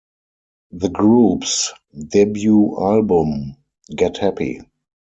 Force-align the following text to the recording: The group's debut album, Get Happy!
The 0.71 0.89
group's 0.89 1.73
debut 1.93 2.75
album, 2.81 3.55
Get 3.95 4.17
Happy! 4.17 4.61